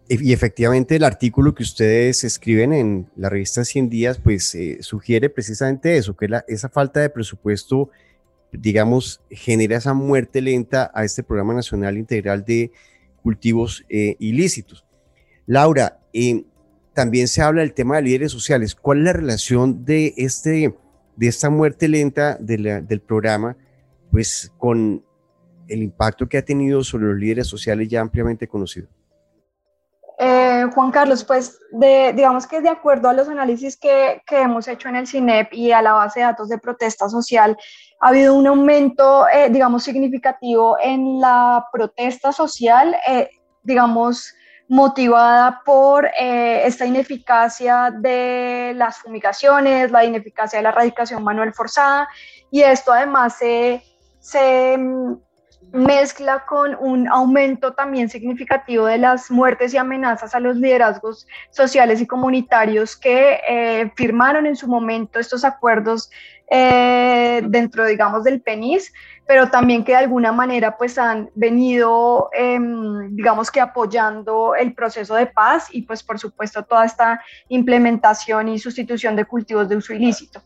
Y 0.10 0.33
efectivamente 0.33 0.95
el 0.95 1.03
artículo 1.03 1.53
que 1.53 1.62
ustedes 1.62 2.24
escriben 2.24 2.74
en 2.74 3.07
la 3.15 3.29
revista 3.29 3.63
100 3.63 3.89
días 3.89 4.17
pues 4.17 4.55
eh, 4.55 4.79
sugiere 4.81 5.29
precisamente 5.29 5.95
eso, 5.98 6.17
que 6.17 6.27
esa 6.48 6.67
falta 6.67 7.00
de 7.00 7.12
presupuesto 7.12 7.91
digamos 8.51 9.21
genera 9.29 9.77
esa 9.77 9.93
muerte 9.93 10.41
lenta 10.41 10.89
a 10.95 11.05
este 11.05 11.21
programa 11.21 11.53
nacional 11.53 11.95
integral 12.00 12.43
de 12.43 12.71
cultivos 13.22 13.86
eh, 13.90 14.16
ilícitos. 14.20 14.86
Laura, 15.46 16.00
eh, 16.13 16.46
también 16.94 17.28
se 17.28 17.42
habla 17.42 17.62
del 17.62 17.74
tema 17.74 17.96
de 17.96 18.04
líderes 18.04 18.32
sociales. 18.32 18.75
¿Cuál 18.75 19.00
es 19.00 19.04
la 19.06 19.13
relación 19.13 19.86
de, 19.86 20.13
este, 20.18 20.75
de 21.16 21.28
esta 21.28 21.50
muerte 21.50 21.88
lenta 21.88 22.38
del 22.40 23.01
programa 23.01 23.56
pues, 24.12 24.51
con 24.58 25.04
el 25.68 25.84
impacto 25.84 26.28
que 26.28 26.38
ha 26.38 26.46
tenido 26.46 26.84
sobre 26.84 27.06
los 27.06 27.18
líderes 27.18 27.48
sociales 27.48 27.88
ya 27.88 28.01
ampliamente 28.01 28.48
conocido? 28.48 28.88
Eh, 30.24 30.66
Juan 30.75 30.92
Carlos, 30.92 31.24
pues 31.24 31.58
de, 31.72 32.13
digamos 32.13 32.46
que 32.46 32.62
de 32.62 32.70
acuerdo 32.70 33.10
a 33.10 33.13
los 33.13 33.28
análisis 33.28 33.75
que, 33.75 34.22
que, 34.28 34.42
hemos 34.42 34.68
hecho 34.68 34.88
en 34.88 34.98
el 34.98 35.08
CINEP 35.08 35.51
y 35.51 35.72
a 35.72 35.82
la 35.82 35.94
base 35.94 36.20
de 36.20 36.28
datos 36.28 36.48
de 36.48 36.60
protesta 36.60 37.10
social, 37.10 37.58
ha 38.01 38.10
habido 38.10 38.36
un 38.36 38.48
aumento, 38.48 39.27
eh, 39.29 39.50
digamos, 39.50 39.84
significativo 39.84 40.77
en 40.81 41.20
la 41.20 41.65
protesta 41.72 42.31
social, 42.31 42.96
eh, 43.08 43.29
digamos, 43.63 44.34
motivada 44.67 45.62
por 45.65 46.10
esta 46.17 46.86
ineficacia 46.86 47.91
de 47.91 48.72
las 48.75 49.00
fumigaciones, 49.00 49.91
la 49.91 50.05
ineficacia 50.05 50.60
de 50.60 50.63
la 50.63 50.70
erradicación 50.70 51.24
manual 51.24 51.53
forzada, 51.53 52.08
y 52.50 52.62
esto 52.62 52.93
además 52.93 53.38
se, 53.38 53.84
se 54.20 54.77
mezcla 55.72 56.46
con 56.46 56.75
un 56.79 57.08
aumento 57.08 57.74
también 57.74 58.10
significativo 58.10 58.86
de 58.86 58.98
las 58.98 59.31
muertes 59.31 59.74
y 59.74 59.77
amenazas 59.77 60.36
a 60.36 60.39
los 60.39 60.58
liderazgos 60.58 61.27
sociales 61.50 62.01
y 62.01 62.08
comunitarios 62.08 62.98
que 62.98 63.39
eh, 63.48 63.91
firmaron 63.96 64.46
en 64.46 64.55
su 64.55 64.67
momento 64.67 65.20
estos 65.20 65.46
acuerdos 65.46 66.10
eh, 66.53 67.41
dentro, 67.46 67.86
digamos, 67.86 68.25
del 68.25 68.41
PENIS, 68.41 68.91
pero 69.25 69.50
también 69.50 69.86
que 69.86 69.93
de 69.93 70.00
alguna 70.00 70.34
manera 70.34 70.77
pues 70.77 70.98
han 70.98 71.29
venido, 71.34 72.29
em, 72.34 73.15
digamos 73.15 73.50
que 73.50 73.62
apoyando 73.62 74.53
el 74.55 74.74
proceso 74.74 75.15
de 75.15 75.27
paz 75.27 75.70
y 75.72 75.84
pues 75.84 76.03
por 76.03 76.20
supuesto 76.20 76.63
toda 76.63 76.84
esta 76.84 77.22
implementación 77.48 78.50
y 78.50 78.60
sustitución 78.60 79.15
de 79.15 79.24
cultivos 79.24 79.70
de 79.70 79.77
uso 79.77 79.93
ilícito. 79.93 80.43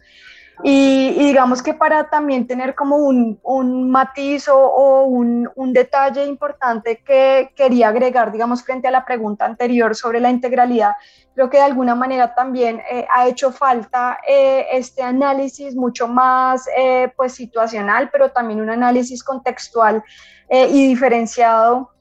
Y, 0.64 1.14
digamos 1.18 1.62
que 1.62 1.74
para 1.74 2.10
también 2.10 2.48
tener 2.48 2.76
como 2.76 2.98
un, 2.98 3.40
un 3.44 3.90
matiz 3.90 4.48
o, 4.48 5.04
un, 5.04 5.50
un, 5.56 5.74
detalle 5.74 6.26
importante 6.26 7.02
que 7.06 7.52
quería 7.56 7.90
agregar, 7.90 8.32
digamos, 8.32 8.64
frente 8.64 8.88
a 8.88 8.92
la 8.92 9.06
pregunta 9.06 9.46
anterior 9.46 9.96
sobre 9.96 10.20
la 10.20 10.30
integralidad, 10.30 10.94
creo 11.34 11.50
que 11.50 11.58
de 11.58 11.64
alguna 11.64 11.96
manera 11.96 12.34
también 12.34 12.82
eh, 12.90 13.06
ha 13.14 13.28
hecho 13.28 13.52
falta 13.52 14.20
eh, 14.28 14.66
este 14.72 15.04
análisis 15.04 15.76
mucho 15.76 16.08
más 16.08 16.68
eh, 16.78 17.12
pues 17.16 17.34
situacional, 17.34 18.10
pero 18.10 18.32
también 18.32 18.62
un 18.62 18.70
análisis 18.70 19.24
contextual 19.24 20.04
y 20.48 20.90
diferenciado 20.90 21.95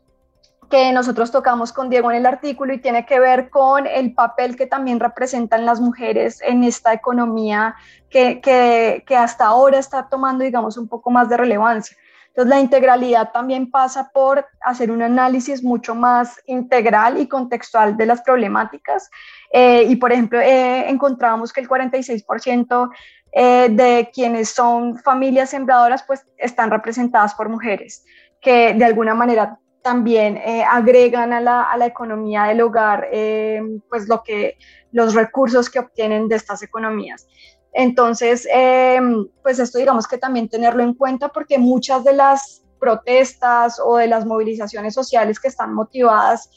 que 0.68 0.92
nosotros 0.92 1.30
tocamos 1.30 1.72
con 1.72 1.90
Diego 1.90 2.10
en 2.10 2.18
el 2.18 2.26
artículo 2.26 2.72
y 2.72 2.80
tiene 2.80 3.06
que 3.06 3.20
ver 3.20 3.50
con 3.50 3.86
el 3.86 4.14
papel 4.14 4.56
que 4.56 4.66
también 4.66 5.00
representan 5.00 5.64
las 5.66 5.80
mujeres 5.80 6.40
en 6.42 6.64
esta 6.64 6.92
economía 6.92 7.74
que, 8.10 8.40
que, 8.40 9.16
hasta 9.16 9.46
ahora 9.46 9.78
está 9.78 10.08
tomando, 10.08 10.44
digamos, 10.44 10.76
un 10.76 10.88
poco 10.88 11.10
más 11.10 11.28
de 11.28 11.36
relevancia. 11.36 11.96
Entonces, 12.28 12.50
la 12.50 12.60
integralidad 12.60 13.30
también 13.32 13.70
pasa 13.70 14.10
por 14.12 14.46
hacer 14.60 14.90
un 14.90 15.02
análisis 15.02 15.62
mucho 15.62 15.94
más 15.94 16.40
integral 16.46 17.20
y 17.20 17.28
contextual 17.28 17.96
de 17.96 18.06
las 18.06 18.22
problemáticas. 18.22 19.08
Eh, 19.52 19.84
y, 19.88 19.96
por 19.96 20.12
ejemplo, 20.12 20.40
eh, 20.40 20.88
encontramos 20.88 21.52
que 21.52 21.60
el 21.60 21.68
46% 21.68 22.90
eh, 23.32 23.68
de 23.70 24.10
quienes 24.12 24.50
son 24.50 24.98
familias 24.98 25.50
sembradoras, 25.50 26.02
pues, 26.04 26.26
están 26.36 26.70
representadas 26.70 27.34
por 27.34 27.48
mujeres, 27.48 28.04
que 28.40 28.74
de 28.74 28.84
alguna 28.84 29.14
manera 29.14 29.58
también 29.84 30.38
eh, 30.38 30.64
agregan 30.64 31.34
a 31.34 31.42
la, 31.42 31.86
economía 31.86 32.44
del 32.44 32.62
hogar 32.62 33.06
eh, 33.12 33.60
pues 33.90 34.08
lo 34.08 34.22
que, 34.22 34.56
los 34.92 35.12
recursos 35.12 35.68
que 35.68 35.78
obtienen 35.78 36.26
de 36.26 36.36
estas 36.36 36.62
economías. 36.62 37.28
Entonces, 37.74 38.48
eh, 38.50 38.98
pues 39.42 39.58
esto 39.58 39.76
digamos 39.76 40.08
que 40.08 40.16
también 40.16 40.48
tenerlo 40.48 40.82
en 40.82 40.94
cuenta 40.94 41.28
porque 41.28 41.58
muchas 41.58 42.02
de 42.02 42.14
las 42.14 42.64
protestas 42.80 43.78
o 43.78 43.98
de 43.98 44.06
las 44.06 44.24
movilizaciones 44.24 44.94
sociales 44.94 45.38
que 45.38 45.48
están 45.48 45.74
motivadas 45.74 46.50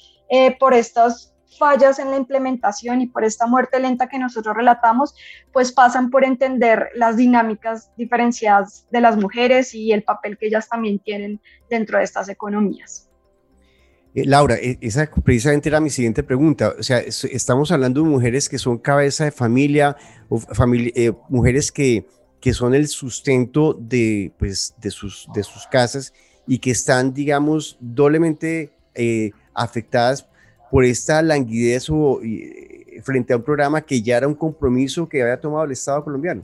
por 0.59 0.73
estas 0.73 1.33
fallas 1.57 1.99
en 1.99 2.11
la 2.11 2.17
implementación 2.17 3.01
y 3.01 3.07
por 3.07 3.23
esta 3.23 3.47
muerte 3.47 3.79
lenta 3.79 4.07
que 4.07 4.19
nosotros 4.19 4.55
relatamos, 4.55 5.15
pues 5.51 5.71
pasan 5.71 6.09
por 6.09 6.23
entender 6.23 6.89
las 6.95 7.17
dinámicas 7.17 7.91
diferenciadas 7.97 8.85
de 8.91 9.01
las 9.01 9.17
mujeres 9.17 9.73
y 9.73 9.91
el 9.91 10.03
papel 10.03 10.37
que 10.37 10.47
ellas 10.47 10.69
también 10.69 10.99
tienen 10.99 11.41
dentro 11.69 11.97
de 11.97 12.03
estas 12.03 12.29
economías. 12.29 13.06
Eh, 14.17 14.25
Laura, 14.25 14.55
e, 14.55 14.79
esa 14.81 15.07
precisamente 15.23 15.69
era 15.69 15.79
mi 15.79 15.91
siguiente 15.91 16.23
pregunta. 16.23 16.73
O 16.79 16.81
sea, 16.81 16.97
estamos 17.01 17.71
hablando 17.71 18.01
de 18.01 18.09
mujeres 18.09 18.49
que 18.49 18.57
son 18.57 18.79
cabeza 18.79 19.25
de 19.25 19.31
familia, 19.31 19.95
eh, 20.95 21.11
mujeres 21.29 21.71
que, 21.71 22.07
que 22.41 22.51
son 22.51 22.73
el 22.73 22.87
sustento 22.87 23.75
de, 23.79 24.31
pues, 24.39 24.73
de, 24.81 24.89
sus, 24.89 25.27
de 25.35 25.43
sus 25.43 25.67
casas 25.67 26.13
y 26.47 26.57
que 26.57 26.71
están, 26.71 27.13
digamos, 27.13 27.77
doblemente 27.79 28.71
eh, 28.95 29.29
afectadas 29.53 30.27
por 30.71 30.83
esta 30.83 31.21
languidez 31.21 31.87
o, 31.91 32.19
frente 33.03 33.33
a 33.33 33.37
un 33.37 33.43
programa 33.43 33.81
que 33.81 34.01
ya 34.01 34.17
era 34.17 34.27
un 34.27 34.33
compromiso 34.33 35.07
que 35.07 35.21
había 35.21 35.39
tomado 35.39 35.65
el 35.65 35.73
Estado 35.73 36.03
colombiano. 36.03 36.43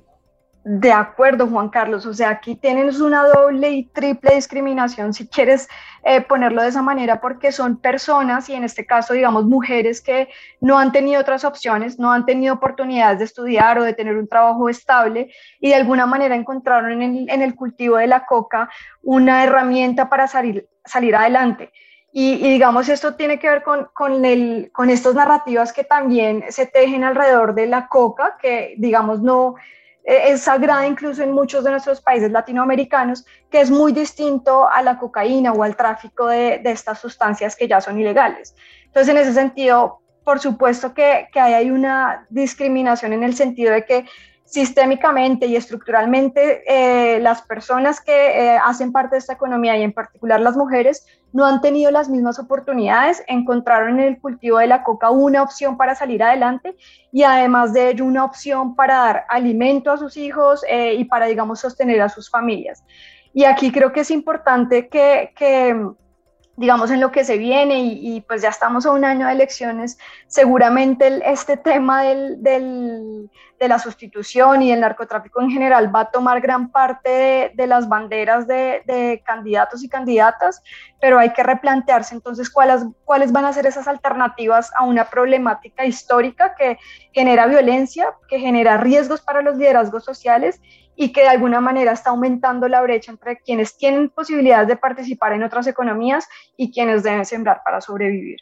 De 0.66 0.94
acuerdo, 0.94 1.48
Juan 1.48 1.68
Carlos. 1.68 2.06
O 2.06 2.14
sea, 2.14 2.30
aquí 2.30 2.56
tienes 2.56 3.02
una 3.02 3.28
doble 3.28 3.70
y 3.72 3.84
triple 3.84 4.36
discriminación, 4.36 5.14
si 5.14 5.28
quieres 5.28 5.68
eh, 6.04 6.22
ponerlo 6.22 6.62
de 6.62 6.70
esa 6.70 6.82
manera, 6.82 7.20
porque 7.20 7.52
son 7.52 7.82
personas, 7.82 8.48
y 8.48 8.54
en 8.54 8.64
este 8.64 8.86
caso, 8.86 9.14
digamos, 9.14 9.44
mujeres 9.44 10.02
que 10.02 10.30
no 10.62 10.80
han 10.80 10.94
tenido 10.94 11.20
otras 11.20 11.44
opciones, 11.44 12.00
no 12.00 12.14
han 12.14 12.26
tenido 12.26 12.54
oportunidades 12.54 13.20
de 13.20 13.26
estudiar 13.26 13.78
o 13.78 13.84
de 13.84 13.94
tener 13.94 14.16
un 14.16 14.30
trabajo 14.30 14.70
estable, 14.70 15.34
y 15.60 15.68
de 15.68 15.76
alguna 15.76 16.06
manera 16.06 16.34
encontraron 16.34 17.02
en 17.02 17.42
el, 17.42 17.56
cultivo 17.56 17.98
de 17.98 18.08
la 18.08 18.26
coca 18.26 18.70
una 19.02 19.44
herramienta 19.44 20.08
para 20.10 20.28
salir, 20.28 20.66
adelante. 21.14 21.74
Y, 22.14 22.38
digamos, 22.38 22.88
esto 22.90 23.16
tiene 23.16 23.38
que 23.38 23.50
ver 23.50 23.64
con, 23.64 23.90
con, 23.94 24.24
el, 24.24 24.70
con 24.72 24.90
estas 24.90 25.16
narrativas 25.16 25.74
que 25.74 25.84
también 25.84 26.46
se 26.50 26.68
tejen 26.68 27.04
alrededor 27.04 27.54
de 27.54 27.66
la 27.66 27.88
coca, 27.88 28.38
que 28.40 28.76
digamos 28.78 29.22
no 29.22 29.56
es 30.04 30.42
sagrada 30.42 30.86
incluso 30.86 31.24
en 31.24 31.32
muchos 31.32 31.64
de 31.64 31.72
nuestros 31.72 32.02
países 32.02 32.32
latinoamericanos, 32.32 33.26
que 33.50 33.62
es 33.62 33.72
muy 33.72 33.94
distinto 33.94 34.68
a 34.68 34.82
la 34.82 34.98
cocaína 34.98 35.54
o 35.54 35.64
al 35.64 35.76
tráfico 35.76 36.28
de, 36.28 36.60
de 36.60 36.72
estas 36.72 37.00
sustancias 37.00 37.56
que 37.56 37.68
ya 37.68 37.80
son 37.80 38.00
ilegales. 38.00 38.56
Entonces, 38.86 39.10
en 39.10 39.18
ese 39.18 39.34
sentido, 39.34 40.02
por 40.24 40.40
supuesto 40.40 40.94
que, 40.94 41.30
que 41.32 41.40
hay 41.40 41.70
una 41.72 42.26
discriminación 42.30 43.14
en 43.14 43.24
el 43.24 43.36
sentido 43.36 43.74
de 43.74 43.86
que 43.86 44.06
sistémicamente 44.54 45.48
y 45.48 45.56
estructuralmente 45.56 46.62
eh, 46.68 47.20
las 47.20 47.42
personas 47.42 48.00
que 48.00 48.14
eh, 48.14 48.60
hacen 48.64 48.92
parte 48.92 49.16
de 49.16 49.18
esta 49.18 49.34
economía 49.34 49.76
y 49.76 49.82
en 49.82 49.94
particular 49.94 50.40
las 50.40 50.56
mujeres 50.56 51.08
no 51.32 51.44
han 51.44 51.60
tenido 51.60 51.90
las 51.90 52.08
mismas 52.08 52.38
oportunidades, 52.38 53.24
encontraron 53.28 54.00
en 54.00 54.06
el 54.10 54.22
cultivo 54.22 54.60
de 54.60 54.68
la 54.68 54.84
coca 54.84 55.10
una 55.10 55.42
opción 55.42 55.76
para 55.76 55.96
salir 55.96 56.22
adelante 56.22 56.76
y 57.12 57.24
además 57.24 57.74
de 57.74 57.90
ello 57.90 58.06
una 58.06 58.26
opción 58.26 58.76
para 58.76 58.98
dar 58.98 59.26
alimento 59.28 59.92
a 59.92 59.98
sus 59.98 60.18
hijos 60.18 60.64
eh, 60.70 60.94
y 61.00 61.06
para, 61.06 61.26
digamos, 61.26 61.60
sostener 61.60 62.00
a 62.04 62.10
sus 62.10 62.30
familias. 62.30 62.84
Y 63.34 63.46
aquí 63.46 63.72
creo 63.72 63.92
que 63.92 64.02
es 64.02 64.12
importante 64.12 64.88
que, 64.88 65.34
que 65.36 65.76
digamos, 66.56 66.92
en 66.92 67.02
lo 67.02 67.12
que 67.12 67.24
se 67.24 67.38
viene 67.38 67.80
y, 67.80 68.22
pues 68.22 68.44
ya 68.44 68.50
estamos 68.50 68.86
a 68.86 68.92
un 68.92 69.04
año 69.06 69.26
de 69.26 69.34
elecciones, 69.34 69.98
seguramente 70.28 71.22
este 71.26 71.58
tema 71.58 72.04
del, 72.04 72.44
del, 72.44 73.30
de 73.60 73.68
la 73.68 73.80
sustitución 73.80 74.62
y 74.62 74.70
del 74.70 74.82
narcotráfico 74.82 75.42
en 75.42 75.50
general 75.50 75.94
va 75.94 76.02
a 76.02 76.12
tomar 76.12 76.42
gran 76.42 76.70
parte 76.72 77.52
de, 77.56 77.68
las 77.68 77.90
banderas 77.90 78.46
de, 78.46 78.84
de, 78.86 79.24
candidatos 79.26 79.84
y 79.84 79.90
candidatas, 79.90 80.62
pero 81.02 81.18
hay 81.18 81.34
que 81.34 81.42
replantearse 81.42 82.14
entonces 82.14 82.52
cuáles, 82.52 82.86
cuáles 83.04 83.32
van 83.32 83.46
a 83.46 83.54
ser 83.54 83.66
esas 83.66 83.88
alternativas 83.88 84.72
a 84.78 84.84
una 84.84 85.10
problemática 85.10 85.86
histórica 85.86 86.54
que 86.54 86.78
genera 87.14 87.48
violencia, 87.48 88.14
que 88.30 88.38
genera 88.38 88.78
riesgos 88.78 89.22
para 89.22 89.42
los 89.42 89.58
liderazgos 89.58 90.06
sociales 90.06 90.62
y 90.96 91.12
que 91.12 91.22
de 91.22 91.28
alguna 91.28 91.60
manera 91.60 91.92
está 91.92 92.12
aumentando 92.12 92.68
la 92.68 92.82
brecha 92.82 93.12
entre 93.12 93.38
quienes 93.38 93.78
tienen 93.78 94.10
posibilidades 94.10 94.68
de 94.68 94.76
participar 94.76 95.34
en 95.34 95.44
otras 95.44 95.68
economías 95.68 96.28
y 96.56 96.72
quienes 96.72 97.04
deben 97.04 97.26
sembrar 97.26 97.62
para 97.64 97.82
sobrevivir. 97.82 98.40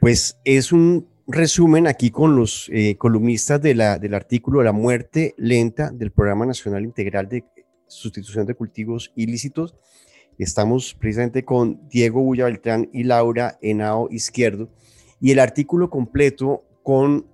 Pues 0.00 0.38
es 0.44 0.72
un 0.72 1.08
resumen 1.26 1.86
aquí 1.86 2.10
con 2.10 2.36
los 2.36 2.70
eh, 2.72 2.96
columnistas 2.96 3.60
de 3.60 3.74
la, 3.74 3.98
del 3.98 4.14
artículo 4.14 4.62
La 4.62 4.72
muerte 4.72 5.34
lenta 5.36 5.90
del 5.90 6.10
Programa 6.10 6.46
Nacional 6.46 6.84
Integral 6.84 7.28
de 7.28 7.44
Sustitución 7.86 8.46
de 8.46 8.54
Cultivos 8.54 9.12
Ilícitos. 9.16 9.74
Estamos 10.38 10.94
precisamente 10.94 11.44
con 11.44 11.88
Diego 11.88 12.22
Bulla 12.22 12.44
Beltrán 12.44 12.88
y 12.92 13.04
Laura 13.04 13.58
Henao 13.60 14.08
Izquierdo 14.10 14.68
y 15.20 15.32
el 15.32 15.40
artículo 15.40 15.90
completo 15.90 16.64
con 16.82 17.26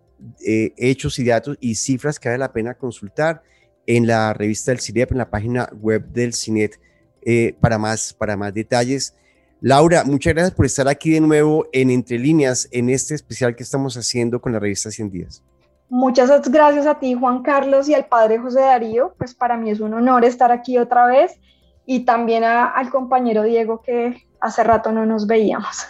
eh, 0.44 0.72
hechos 0.76 1.18
y 1.18 1.24
datos 1.24 1.58
y 1.60 1.74
cifras 1.74 2.18
que 2.18 2.30
vale 2.30 2.38
la 2.38 2.52
pena 2.52 2.74
consultar 2.74 3.42
en 3.86 4.06
la 4.06 4.32
revista 4.32 4.70
del 4.70 4.80
CINEP, 4.80 5.12
en 5.12 5.18
la 5.18 5.30
página 5.30 5.68
web 5.80 6.06
del 6.08 6.34
CINET, 6.34 6.80
eh, 7.22 7.56
para, 7.60 7.78
más, 7.78 8.12
para 8.12 8.36
más 8.36 8.52
detalles. 8.52 9.14
Laura, 9.60 10.04
muchas 10.04 10.34
gracias 10.34 10.54
por 10.54 10.66
estar 10.66 10.88
aquí 10.88 11.10
de 11.12 11.20
nuevo 11.20 11.66
en 11.72 11.90
Entre 11.90 12.18
Líneas, 12.18 12.68
en 12.70 12.90
este 12.90 13.14
especial 13.14 13.56
que 13.56 13.62
estamos 13.62 13.96
haciendo 13.96 14.40
con 14.40 14.52
la 14.52 14.58
revista 14.58 14.90
100 14.90 15.10
Días. 15.10 15.42
Muchas 15.88 16.50
gracias 16.50 16.86
a 16.86 16.98
ti, 16.98 17.14
Juan 17.14 17.42
Carlos, 17.42 17.88
y 17.88 17.94
al 17.94 18.06
padre 18.06 18.38
José 18.38 18.60
Darío. 18.60 19.14
Pues 19.16 19.34
para 19.34 19.56
mí 19.56 19.70
es 19.70 19.80
un 19.80 19.94
honor 19.94 20.24
estar 20.24 20.52
aquí 20.52 20.76
otra 20.76 21.06
vez 21.06 21.38
y 21.86 22.00
también 22.00 22.44
al 22.44 22.90
compañero 22.90 23.42
Diego 23.42 23.80
que 23.82 24.26
hace 24.40 24.64
rato 24.64 24.92
no 24.92 25.06
nos 25.06 25.26
veíamos. 25.26 25.86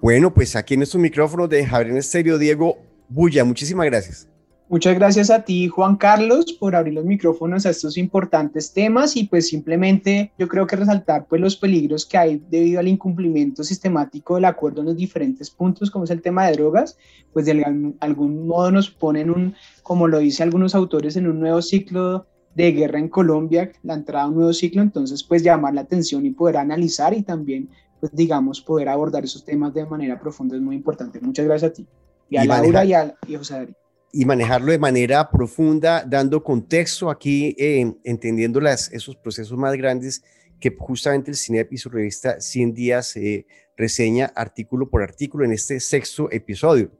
Bueno, 0.00 0.32
pues 0.32 0.56
aquí 0.56 0.74
en 0.74 0.82
estos 0.82 1.00
micrófonos 1.00 1.48
de 1.48 1.66
Javier 1.66 1.96
Estéreo, 1.96 2.38
Diego 2.38 2.78
Bulla, 3.08 3.44
muchísimas 3.44 3.86
gracias. 3.86 4.28
Muchas 4.70 4.96
gracias 4.96 5.30
a 5.30 5.46
ti, 5.46 5.66
Juan 5.68 5.96
Carlos, 5.96 6.52
por 6.52 6.76
abrir 6.76 6.92
los 6.92 7.06
micrófonos 7.06 7.64
a 7.64 7.70
estos 7.70 7.96
importantes 7.96 8.74
temas 8.74 9.16
y 9.16 9.24
pues 9.24 9.48
simplemente 9.48 10.30
yo 10.38 10.46
creo 10.46 10.66
que 10.66 10.76
resaltar 10.76 11.24
pues 11.26 11.40
los 11.40 11.56
peligros 11.56 12.04
que 12.04 12.18
hay 12.18 12.44
debido 12.50 12.78
al 12.78 12.86
incumplimiento 12.86 13.64
sistemático 13.64 14.34
del 14.34 14.44
acuerdo 14.44 14.80
en 14.82 14.88
los 14.88 14.96
diferentes 14.96 15.48
puntos, 15.48 15.90
como 15.90 16.04
es 16.04 16.10
el 16.10 16.20
tema 16.20 16.46
de 16.46 16.52
drogas, 16.52 16.98
pues 17.32 17.46
de 17.46 17.94
algún 18.00 18.46
modo 18.46 18.70
nos 18.70 18.90
ponen 18.90 19.30
un, 19.30 19.54
como 19.82 20.06
lo 20.06 20.18
dicen 20.18 20.44
algunos 20.44 20.74
autores, 20.74 21.16
en 21.16 21.28
un 21.28 21.40
nuevo 21.40 21.62
ciclo 21.62 22.26
de 22.54 22.72
guerra 22.72 22.98
en 22.98 23.08
Colombia, 23.08 23.72
la 23.82 23.94
entrada 23.94 24.26
a 24.26 24.28
un 24.28 24.34
nuevo 24.34 24.52
ciclo, 24.52 24.82
entonces 24.82 25.24
pues 25.24 25.42
llamar 25.42 25.72
la 25.72 25.80
atención 25.80 26.26
y 26.26 26.30
poder 26.30 26.58
analizar 26.58 27.14
y 27.14 27.22
también 27.22 27.70
pues 28.00 28.14
digamos 28.14 28.60
poder 28.60 28.90
abordar 28.90 29.24
esos 29.24 29.46
temas 29.46 29.72
de 29.72 29.86
manera 29.86 30.20
profunda 30.20 30.56
es 30.56 30.62
muy 30.62 30.76
importante. 30.76 31.20
Muchas 31.20 31.46
gracias 31.46 31.70
a 31.70 31.74
ti. 31.74 31.86
Y 32.28 32.36
a 32.36 32.44
Laura 32.44 32.84
y 32.84 32.92
a, 32.92 33.14
y 33.26 33.34
a 33.34 33.38
José 33.38 33.54
Darío 33.54 33.87
y 34.12 34.24
manejarlo 34.24 34.72
de 34.72 34.78
manera 34.78 35.30
profunda, 35.30 36.04
dando 36.06 36.42
contexto 36.42 37.10
aquí, 37.10 37.54
eh, 37.58 37.94
entendiendo 38.04 38.60
esos 38.60 39.16
procesos 39.16 39.56
más 39.58 39.74
grandes 39.74 40.22
que 40.60 40.74
justamente 40.76 41.30
el 41.30 41.36
CINEP 41.36 41.72
y 41.72 41.78
su 41.78 41.88
revista 41.88 42.40
100 42.40 42.74
días 42.74 43.16
eh, 43.16 43.46
reseña 43.76 44.32
artículo 44.34 44.88
por 44.88 45.02
artículo 45.02 45.44
en 45.44 45.52
este 45.52 45.78
sexto 45.78 46.30
episodio. 46.32 46.90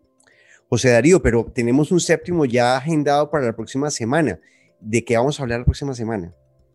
José 0.68 0.90
Darío, 0.90 1.20
pero 1.22 1.50
tenemos 1.52 1.90
un 1.90 1.98
séptimo 1.98 2.44
ya 2.44 2.76
agendado 2.76 3.30
para 3.30 3.46
la 3.46 3.56
próxima 3.56 3.90
semana. 3.90 4.38
¿De 4.80 5.02
qué 5.04 5.16
vamos 5.16 5.40
a 5.40 5.42
hablar 5.42 5.60
la 5.60 5.64
próxima 5.64 5.94
semana? 5.94 6.32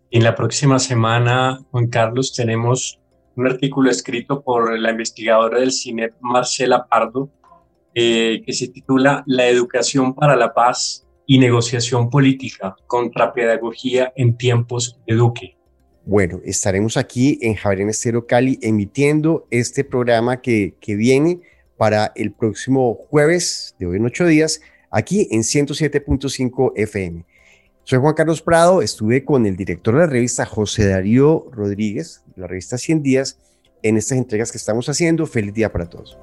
En 0.10 0.24
la 0.24 0.36
próxima 0.36 0.80
semana, 0.80 1.64
Juan 1.72 1.88
Carlos, 1.88 2.34
tenemos 2.34 3.00
un 3.36 3.48
artículo 3.48 3.90
escrito 3.90 4.44
por 4.44 4.78
la 4.78 4.92
investigadora 4.92 5.60
del 5.60 5.72
CINEP, 5.72 6.14
Marcela 6.20 6.88
Pardo, 6.88 7.30
eh, 7.96 8.42
que 8.46 8.54
se 8.54 8.68
titula 8.70 9.24
La 9.26 9.48
educación 9.48 10.14
para 10.16 10.36
la 10.36 10.54
paz 10.54 11.06
y 11.26 11.40
negociación 11.40 12.10
política 12.10 12.76
contra 12.88 13.34
pedagogía 13.34 14.12
en 14.16 14.38
tiempos 14.38 15.00
de 15.08 15.16
Duque. 15.16 15.58
Bueno, 16.06 16.42
estaremos 16.44 16.98
aquí 16.98 17.40
en 17.42 17.56
Javier 17.56 17.88
Estero 17.88 18.28
Cali 18.28 18.60
emitiendo 18.62 19.48
este 19.52 19.84
programa 19.84 20.42
que, 20.42 20.76
que 20.82 20.96
viene 20.96 21.40
para 21.78 22.12
el 22.16 22.34
próximo 22.34 22.96
jueves 22.96 23.76
de 23.80 23.88
hoy 23.88 23.98
en 23.98 24.06
ocho 24.06 24.26
días, 24.26 24.62
aquí 24.92 25.28
en 25.32 25.42
107.5 25.42 26.74
FM. 26.76 27.26
Soy 27.86 28.00
Juan 28.00 28.14
Carlos 28.14 28.42
Prado, 28.42 28.82
estuve 28.82 29.26
con 29.26 29.46
el 29.46 29.56
director 29.56 29.94
de 29.94 30.02
la 30.02 30.08
revista 30.08 30.46
José 30.46 30.88
Darío 30.88 31.48
Rodríguez, 31.52 32.24
la 32.36 32.48
revista 32.48 32.78
100 32.78 33.04
días, 33.04 33.40
en 33.82 33.98
estas 33.98 34.18
entregas 34.18 34.52
que 34.52 34.58
estamos 34.58 34.88
haciendo. 34.90 35.26
Feliz 35.26 35.54
día 35.54 35.72
para 35.72 35.90
todos. 35.90 36.18